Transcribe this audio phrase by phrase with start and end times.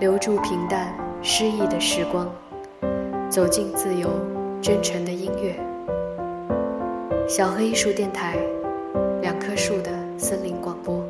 [0.00, 2.26] 留住平淡诗意的时光，
[3.28, 4.08] 走进自由
[4.62, 5.54] 真诚的音乐。
[7.28, 8.36] 小黑艺术电台，
[9.20, 11.03] 两棵树的森林广播。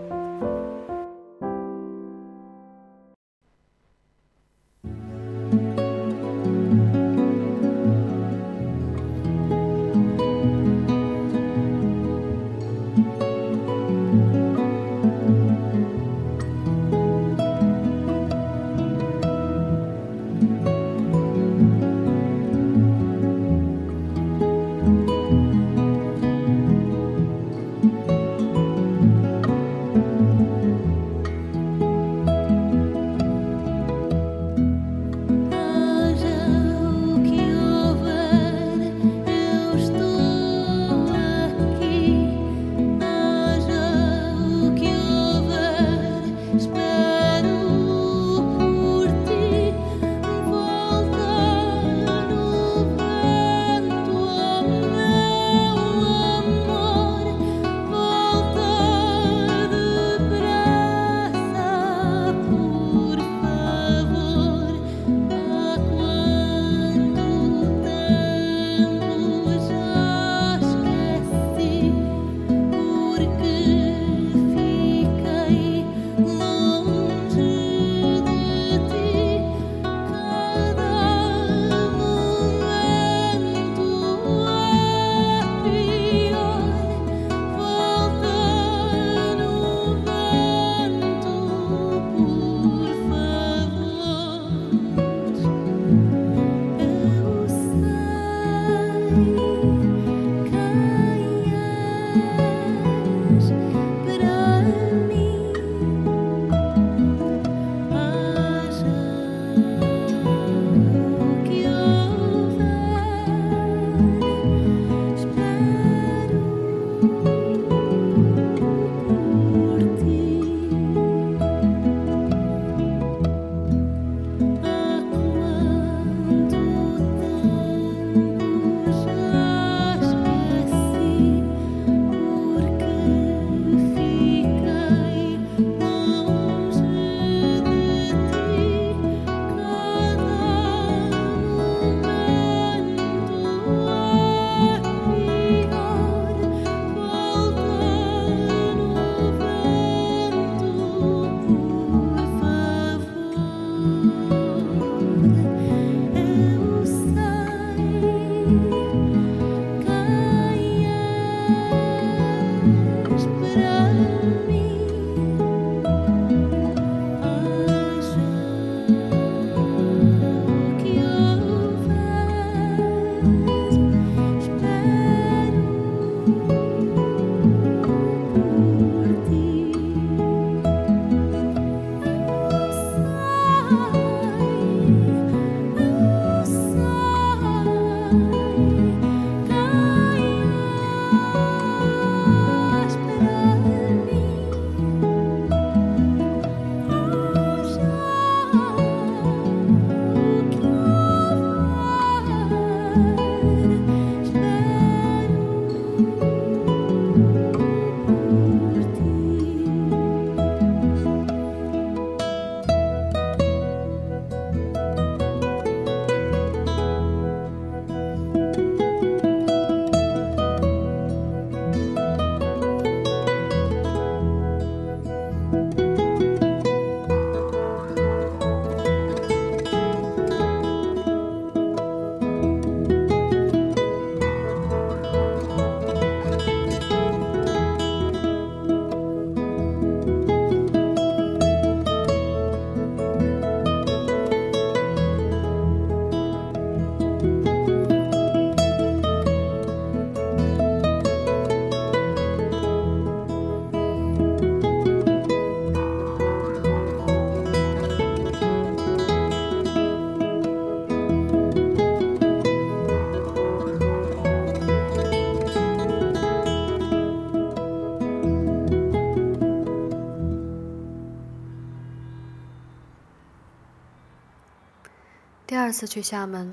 [275.85, 276.51] 次去厦门，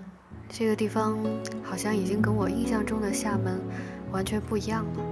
[0.49, 1.17] 这个地方
[1.63, 3.61] 好像已经跟我印象中的厦门
[4.11, 5.03] 完全不一样了。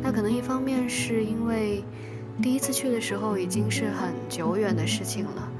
[0.00, 1.82] 那可能一方面是因为
[2.40, 5.52] 第一次去的时候已经是很久远的事情了，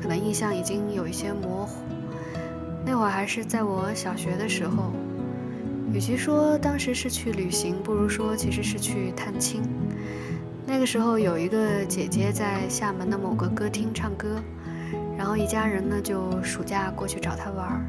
[0.00, 1.82] 可能印象已经有一些模糊。
[2.86, 4.90] 那会儿还是在我小学的时候，
[5.92, 9.60] 与其说当时是去旅行，不如说其实是去探亲。
[10.66, 14.42] 那个时候有一个姐姐在厦门的某个歌厅唱歌。
[15.16, 17.80] 然后一家人呢就暑假过去找她玩儿。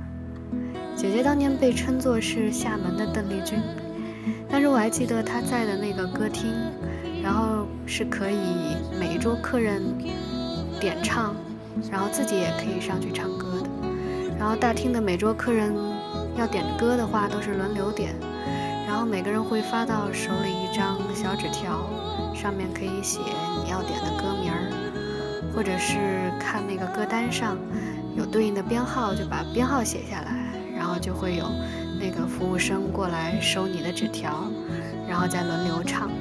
[0.96, 3.60] 姐姐当年被称作是厦门的邓丽君，
[4.50, 6.52] 但是我还记得她在的那个歌厅，
[7.22, 9.84] 然后是可以每一桌客人
[10.80, 11.36] 点唱，
[11.92, 13.70] 然后自己也可以上去唱歌的。
[14.40, 15.76] 然后大厅的每桌客人
[16.36, 18.16] 要点歌的话都是轮流点，
[18.88, 21.88] 然后每个人会发到手里一张小纸条，
[22.34, 23.20] 上面可以写
[23.64, 24.67] 你要点的歌名儿。
[25.58, 27.58] 或者是看那个歌单上
[28.16, 30.32] 有对应的编号，就把编号写下来，
[30.78, 31.50] 然后就会有
[32.00, 34.52] 那个服务生过来收你的纸条，
[35.10, 36.12] 然后再轮流唱。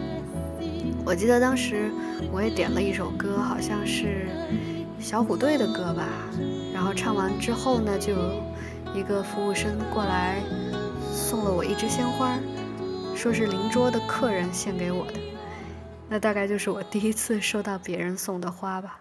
[1.04, 1.90] 我记得当时
[2.32, 4.26] 我也点了一首歌，好像是
[4.98, 6.08] 小虎队的歌吧。
[6.72, 8.14] 然后唱完之后呢，就
[8.94, 10.40] 一个服务生过来
[11.12, 12.38] 送了我一支鲜花，
[13.14, 15.20] 说是邻桌的客人献给我的。
[16.08, 18.98] 那大概就是我第一次收到别人送的花吧。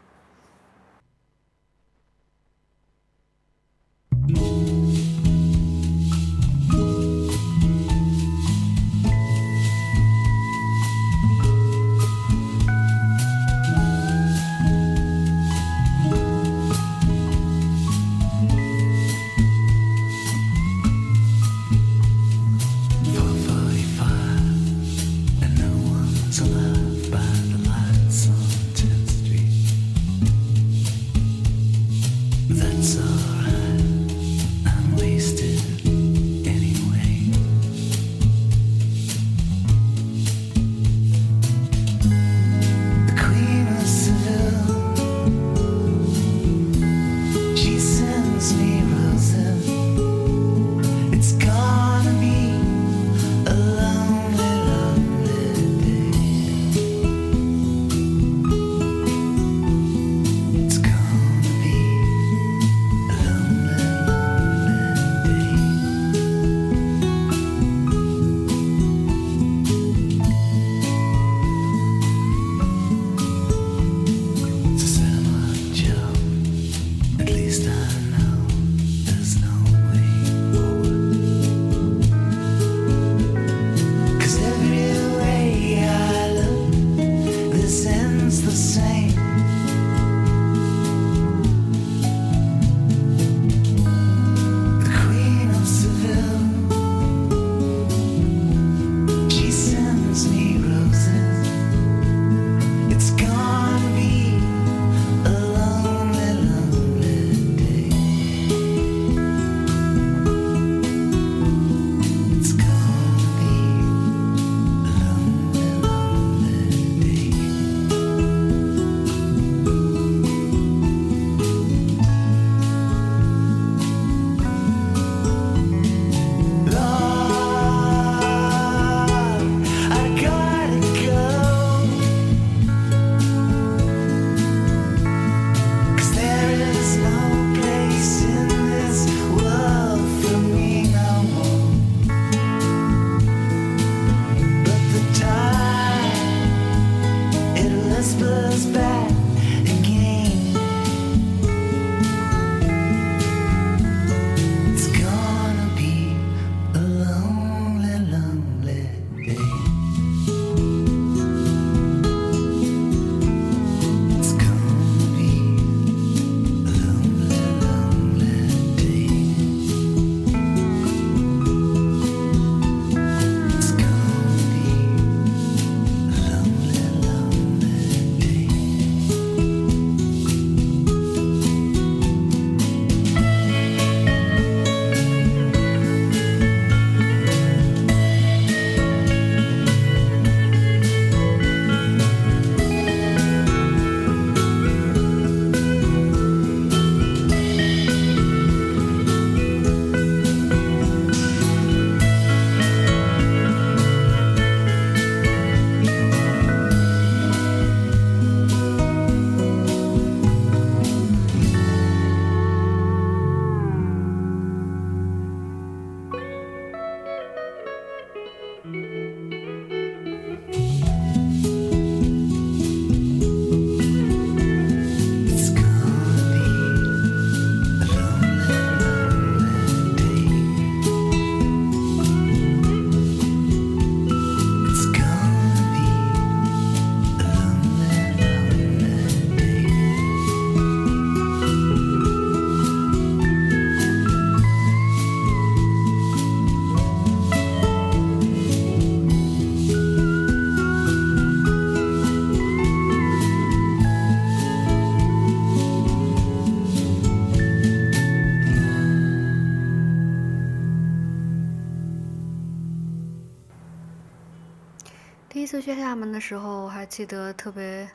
[266.16, 267.86] 的时候我，还记得特别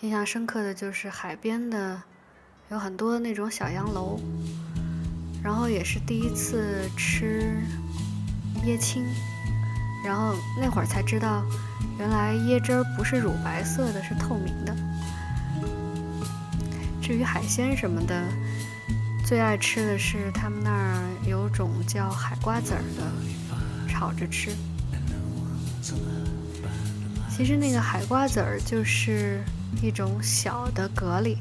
[0.00, 2.00] 印象深刻的就是海边的
[2.70, 4.20] 有很多那种小洋楼，
[5.42, 7.56] 然后也是第一次吃
[8.64, 9.04] 椰青，
[10.04, 11.44] 然后那会儿才知道，
[11.98, 14.72] 原来椰汁儿不是乳白色的，是透明的。
[17.02, 18.22] 至于海鲜什么的，
[19.26, 24.52] 最爱吃的是他们那儿有种叫海瓜子儿的，炒着吃。
[27.36, 29.44] 其实那个海瓜子儿就是
[29.82, 31.36] 一种小的蛤蜊，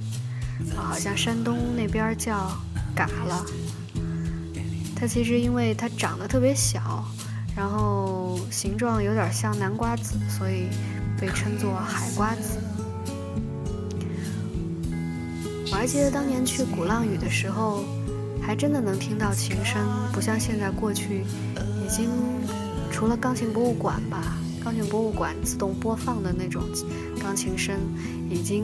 [0.76, 2.52] 好像山东那边叫
[2.94, 3.46] 嘎了。
[4.94, 7.06] 它其实因为它长得特别小，
[7.56, 10.68] 然后形状有点像南瓜子，所以
[11.18, 12.60] 被称作海瓜子。
[15.72, 17.86] 我还记得当年去鼓浪屿的时候，
[18.42, 21.24] 还真的能听到琴声，不像现在过去
[21.86, 22.10] 已经
[22.92, 24.36] 除了钢琴博物馆吧。
[24.66, 26.64] 钢琴博物馆自动播放的那种
[27.22, 27.78] 钢琴声，
[28.28, 28.64] 已经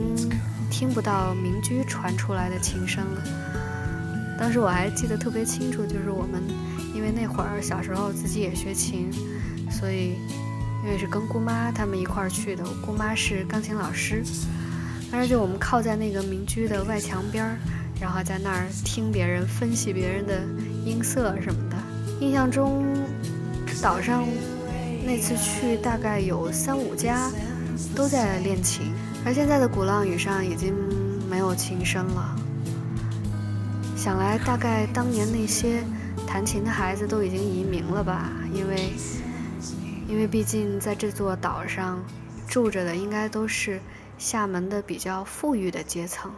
[0.68, 3.22] 听不到民居传出来的琴声了。
[4.36, 6.42] 当时我还记得特别清楚，就是我们
[6.92, 9.12] 因为那会儿小时候自己也学琴，
[9.70, 10.16] 所以
[10.82, 14.24] 因为是跟姑妈他们一块儿去的，我姑妈是钢琴老师，
[15.08, 17.56] 当时就我们靠在那个民居的外墙边儿，
[18.00, 20.42] 然后在那儿听别人分析别人的
[20.84, 21.76] 音色什么的。
[22.18, 22.84] 印象中
[23.80, 24.24] 岛上。
[25.04, 27.30] 那次去大概有三五家
[27.94, 28.92] 都在练琴，
[29.24, 30.74] 而现在的鼓浪屿上已经
[31.28, 32.36] 没有琴声了。
[33.96, 35.82] 想来大概当年那些
[36.26, 38.30] 弹琴的孩子都已经移民了吧？
[38.54, 38.92] 因为，
[40.08, 42.02] 因为毕竟在这座岛上
[42.48, 43.80] 住着的应该都是
[44.18, 46.30] 厦门的比较富裕的阶层。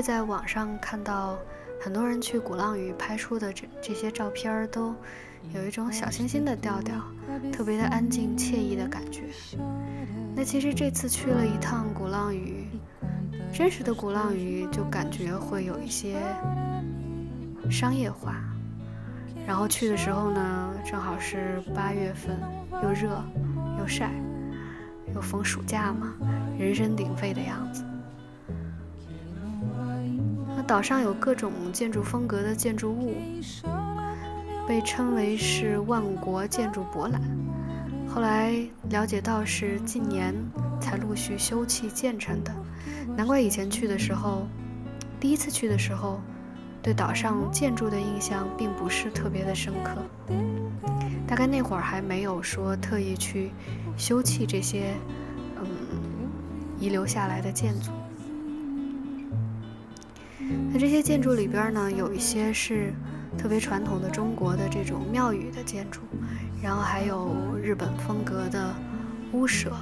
[0.00, 1.38] 会在网上看到
[1.78, 4.94] 很多人去鼓浪屿拍出的这这些照片儿，都
[5.52, 6.96] 有一种小清新的调调，
[7.52, 9.24] 特别的安静惬意的感觉。
[10.34, 12.64] 那其实这次去了一趟鼓浪屿，
[13.52, 16.16] 真实的鼓浪屿就感觉会有一些
[17.70, 18.36] 商业化。
[19.46, 22.40] 然后去的时候呢，正好是八月份，
[22.82, 23.22] 又热
[23.78, 24.10] 又晒，
[25.14, 26.14] 又逢暑假嘛，
[26.58, 27.84] 人声鼎沸的样子。
[30.70, 33.16] 岛上有各种建筑风格的建筑物，
[34.68, 37.20] 被称为是万国建筑博览。
[38.08, 38.54] 后来
[38.88, 40.32] 了解到是近年
[40.80, 42.54] 才陆续修葺建成的，
[43.16, 44.46] 难怪以前去的时候，
[45.18, 46.20] 第一次去的时候，
[46.80, 50.00] 对岛上建筑的印象并不是特别的深刻。
[51.26, 53.50] 大概那会儿还没有说特意去
[53.96, 54.94] 修葺这些
[55.56, 55.66] 嗯
[56.78, 57.90] 遗留下来的建筑。
[60.72, 62.92] 那这些建筑里边呢，有一些是
[63.36, 66.00] 特别传统的中国的这种庙宇的建筑，
[66.62, 68.74] 然后还有日本风格的
[69.32, 69.72] 屋舍。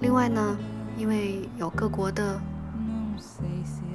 [0.00, 0.56] 另外呢，
[0.96, 2.40] 因为有各国的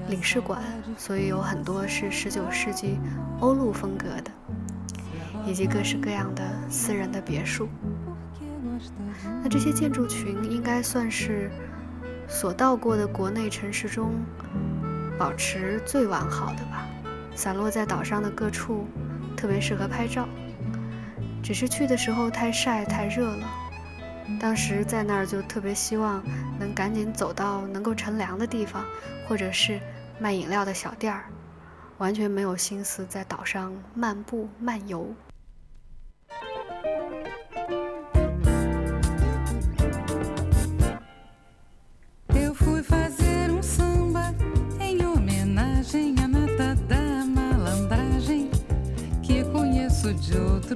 [0.10, 0.62] 领事馆，
[0.98, 2.98] 所以有很多是十九世纪
[3.40, 4.32] 欧陆风格的，
[5.46, 7.68] 以及各式各样的私人的别墅。
[9.44, 11.50] 那这些建筑群应该算是
[12.28, 14.12] 所到过的国内城市中。
[15.18, 16.88] 保持最完好的吧，
[17.36, 18.88] 散落在岛上的各处，
[19.36, 20.28] 特别适合拍照。
[21.44, 23.48] 只是去的时候太晒太热了，
[24.40, 26.22] 当时在那儿就特别希望
[26.60, 28.84] 能赶紧走到能够乘凉的地方，
[29.28, 29.80] 或者是
[30.20, 31.26] 卖饮料的小店儿，
[31.98, 35.14] 完全没有心思在岛上漫步漫游。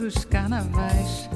[0.02, 1.31] Outros carnavais.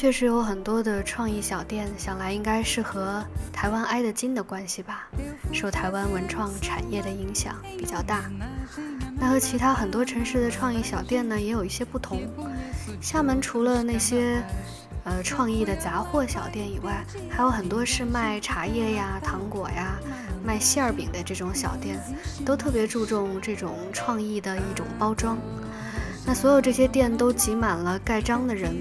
[0.00, 3.20] 确实有很多的创意小店，想来应该是和
[3.52, 5.08] 台湾挨得近的关系吧，
[5.52, 8.30] 受台湾文创产业的影响比较大。
[9.16, 12.20] 那和其他很多城市的创意小店呢，也有一些不同。
[13.00, 14.40] 厦门除了那些
[15.02, 19.98] 呃创意的杂货小店以外，还有很多是卖茶叶呀、糖果呀、
[20.44, 21.98] 卖馅儿饼的这种小店，
[22.46, 25.36] 都特别注重这种创意的一种包装。
[26.24, 28.76] 那所有这些店都挤满了盖章的人。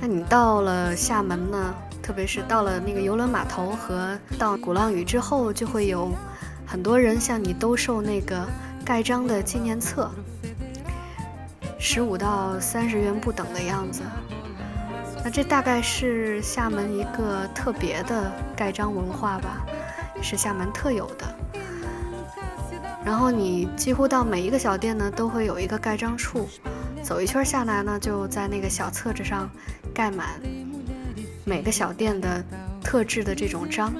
[0.00, 6.10] 那你到了厦门呢，特别是到了那个游轮码头和到鼓浪屿之后，就会有
[6.66, 8.46] 很多人向你兜售那个
[8.84, 10.10] 盖章的纪念册。
[11.78, 14.02] 十五到三十元不等的样子。
[15.22, 19.66] 那这大概是厦门一个特别的盖章文化吧，
[20.22, 21.26] 是厦门特有的。
[23.04, 26.48] 然后你几乎到每一个小店呢，都会有一个盖章处，
[27.02, 29.50] 走一圈下来呢，就在那个小册子上
[29.92, 30.40] 盖满
[31.44, 32.42] 每个小店的
[32.82, 33.92] 特制的这种章，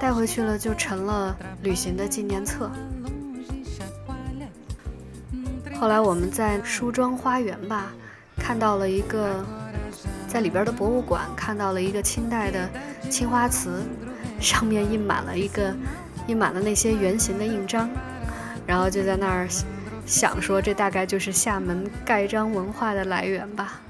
[0.00, 2.70] 带回去了就成了旅行的纪念册。
[5.80, 7.92] 后来我们在梳妆花园吧，
[8.36, 9.44] 看到了一个
[10.28, 12.68] 在里边的博物馆看到了一个清代的
[13.10, 13.82] 青花瓷，
[14.40, 15.74] 上面印满了一个
[16.28, 17.90] 印满了那些圆形的印章。
[18.66, 19.46] 然后就在那儿
[20.06, 23.80] 想说，这大概就是厦门盖章文化的来源吧。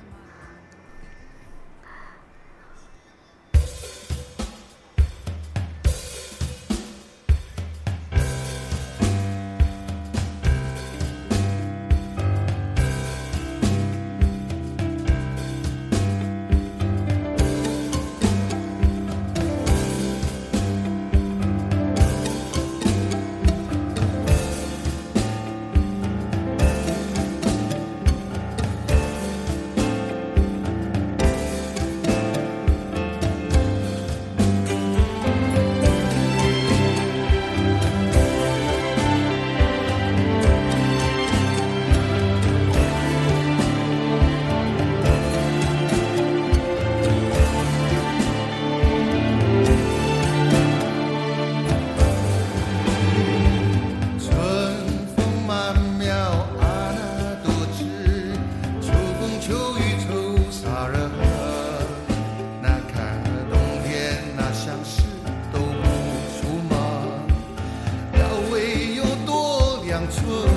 [70.04, 70.53] 良